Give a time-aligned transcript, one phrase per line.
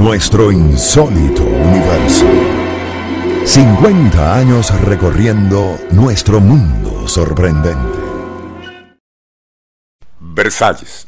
[0.00, 2.24] Nuestro insólito universo.
[3.44, 7.98] 50 años recorriendo nuestro mundo sorprendente.
[10.18, 11.06] Versalles,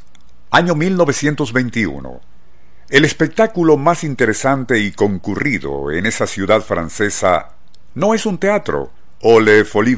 [0.50, 2.20] año 1921.
[2.90, 7.54] El espectáculo más interesante y concurrido en esa ciudad francesa
[7.94, 9.96] no es un teatro o Le Folie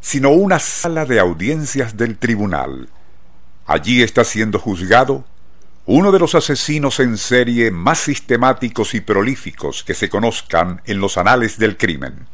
[0.00, 2.88] sino una sala de audiencias del tribunal.
[3.64, 5.24] Allí está siendo juzgado
[5.92, 11.18] uno de los asesinos en serie más sistemáticos y prolíficos que se conozcan en los
[11.18, 12.28] anales del crimen.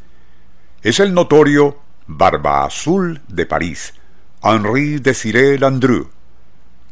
[0.82, 3.94] Es el notorio Barba Azul de París,
[4.42, 6.10] Henri Desiré Landru,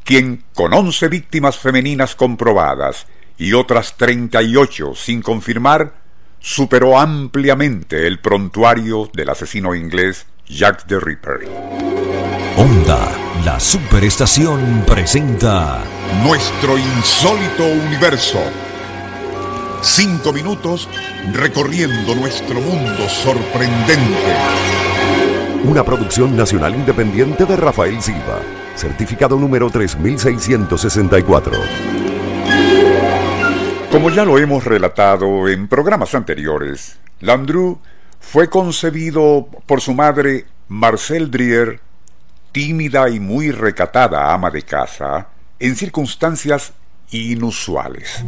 [0.04, 5.92] quien, con once víctimas femeninas comprobadas y otras treinta y ocho sin confirmar,
[6.40, 11.46] superó ampliamente el prontuario del asesino inglés Jack the Ripper.
[12.56, 13.12] Onda,
[13.44, 15.84] la superestación presenta
[16.22, 18.40] Nuestro insólito universo.
[19.82, 20.88] Cinco minutos
[21.30, 24.34] recorriendo nuestro mundo sorprendente.
[25.64, 28.40] Una producción nacional independiente de Rafael Silva,
[28.76, 31.52] certificado número 3664.
[33.90, 37.78] Como ya lo hemos relatado en programas anteriores, Landru
[38.20, 41.83] fue concebido por su madre Marcel Drier,
[42.54, 45.26] tímida y muy recatada ama de casa,
[45.58, 46.72] en circunstancias
[47.10, 48.24] inusuales.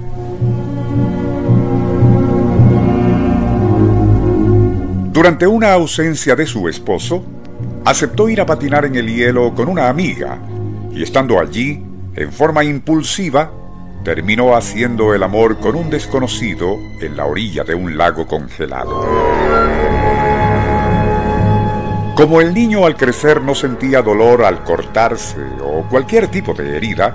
[5.12, 7.24] Durante una ausencia de su esposo,
[7.84, 10.40] aceptó ir a patinar en el hielo con una amiga
[10.92, 11.80] y estando allí,
[12.16, 13.52] en forma impulsiva,
[14.02, 19.75] terminó haciendo el amor con un desconocido en la orilla de un lago congelado.
[22.16, 27.14] Como el niño al crecer no sentía dolor al cortarse o cualquier tipo de herida,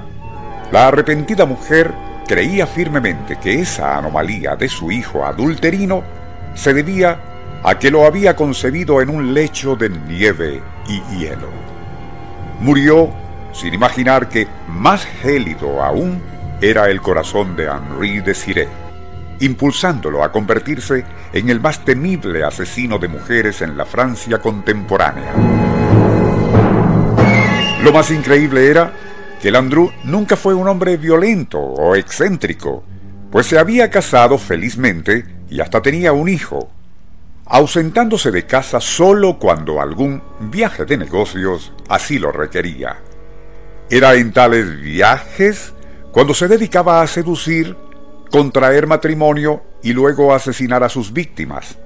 [0.71, 1.91] la arrepentida mujer
[2.27, 6.03] creía firmemente que esa anomalía de su hijo adulterino
[6.53, 7.19] se debía
[7.63, 11.49] a que lo había concebido en un lecho de nieve y hielo.
[12.59, 13.09] Murió
[13.53, 16.21] sin imaginar que más gélido aún
[16.61, 18.67] era el corazón de Henri Desiré,
[19.41, 21.03] impulsándolo a convertirse
[21.33, 25.33] en el más temible asesino de mujeres en la Francia contemporánea.
[27.83, 28.93] Lo más increíble era
[29.41, 32.83] que Landru nunca fue un hombre violento o excéntrico,
[33.31, 36.69] pues se había casado felizmente y hasta tenía un hijo,
[37.45, 42.97] ausentándose de casa solo cuando algún viaje de negocios así lo requería.
[43.89, 45.73] Era en tales viajes
[46.11, 47.75] cuando se dedicaba a seducir,
[48.31, 51.77] contraer matrimonio y luego asesinar a sus víctimas.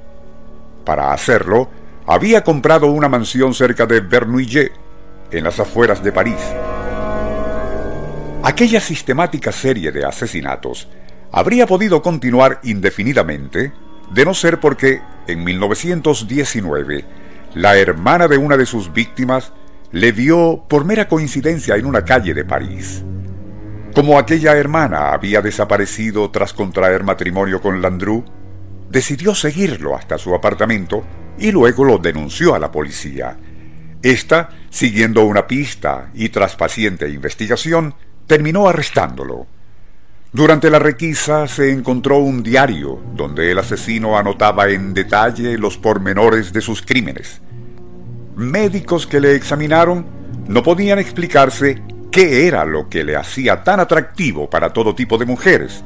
[0.86, 1.70] Para hacerlo,
[2.06, 4.72] había comprado una mansión cerca de Vernouillet,
[5.32, 6.38] en las afueras de París.
[8.44, 10.88] Aquella sistemática serie de asesinatos
[11.32, 13.74] habría podido continuar indefinidamente
[14.12, 17.06] de no ser porque en 1919
[17.56, 19.52] la hermana de una de sus víctimas
[19.92, 23.04] le vio por mera coincidencia en una calle de París.
[23.96, 28.26] Como aquella hermana había desaparecido tras contraer matrimonio con Landru,
[28.90, 31.06] decidió seguirlo hasta su apartamento
[31.40, 33.38] y luego lo denunció a la policía.
[34.04, 37.96] Esta, siguiendo una pista y tras paciente investigación,
[38.28, 39.48] terminó arrestándolo.
[40.34, 46.52] Durante la requisa se encontró un diario donde el asesino anotaba en detalle los pormenores
[46.52, 47.42] de sus crímenes.
[48.36, 50.06] Médicos que le examinaron
[50.50, 51.82] no podían explicarse
[52.16, 55.84] qué era lo que le hacía tan atractivo para todo tipo de mujeres.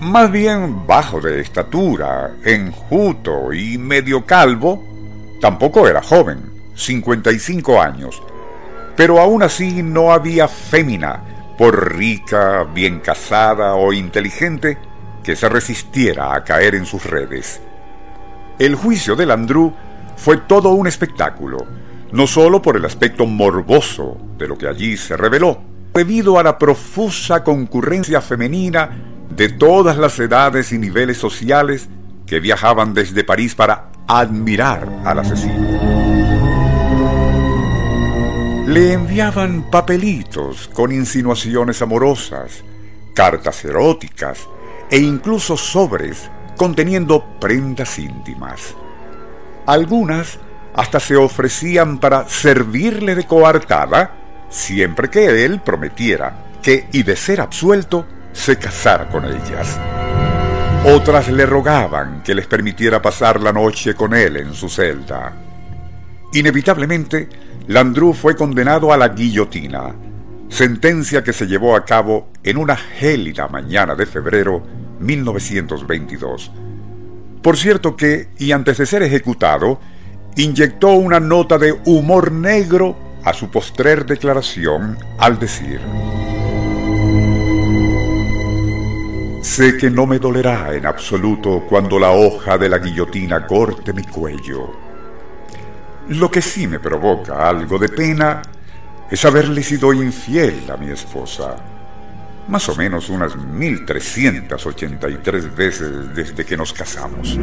[0.00, 4.82] Más bien bajo de estatura, enjuto y medio calvo,
[5.42, 8.22] tampoco era joven, 55 años,
[8.96, 11.22] pero aún así no había fémina,
[11.58, 14.78] por rica, bien casada o inteligente,
[15.22, 17.60] que se resistiera a caer en sus redes.
[18.58, 19.70] El juicio de Landru
[20.16, 21.66] fue todo un espectáculo,
[22.14, 25.60] no solo por el aspecto morboso de lo que allí se reveló,
[25.92, 28.88] debido a la profusa concurrencia femenina
[29.28, 31.88] de todas las edades y niveles sociales
[32.26, 35.84] que viajaban desde París para admirar al asesino
[38.66, 42.64] le enviaban papelitos con insinuaciones amorosas,
[43.14, 44.48] cartas eróticas
[44.90, 48.74] e incluso sobres conteniendo prendas íntimas.
[49.66, 50.38] Algunas
[50.74, 54.10] hasta se ofrecían para servirle de coartada
[54.48, 59.78] siempre que él prometiera que, y de ser absuelto, se casara con ellas.
[60.86, 65.32] Otras le rogaban que les permitiera pasar la noche con él en su celda.
[66.32, 67.28] Inevitablemente,
[67.68, 69.94] Landru fue condenado a la guillotina,
[70.48, 74.62] sentencia que se llevó a cabo en una gélida mañana de febrero
[75.00, 76.50] 1922.
[77.42, 79.80] Por cierto que, y antes de ser ejecutado,
[80.36, 85.80] inyectó una nota de humor negro a su postrer declaración al decir,
[89.44, 94.02] Sé que no me dolerá en absoluto cuando la hoja de la guillotina corte mi
[94.02, 94.72] cuello.
[96.08, 98.40] Lo que sí me provoca algo de pena
[99.10, 101.56] es haberle sido infiel a mi esposa.
[102.48, 107.38] Más o menos unas 1383 veces desde que nos casamos.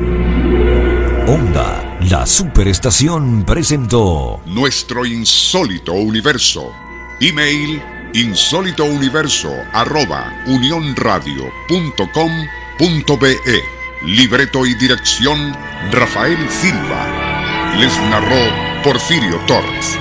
[2.09, 6.69] La superestación presentó Nuestro insólito universo.
[7.21, 7.81] Email
[8.13, 13.37] insólitouniverso arroba unionradio.com.be
[14.07, 15.55] Libreto y dirección
[15.93, 17.77] Rafael Silva.
[17.77, 19.97] Les narró Porfirio Torres.